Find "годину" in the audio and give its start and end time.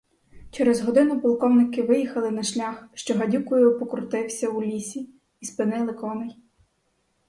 0.81-1.21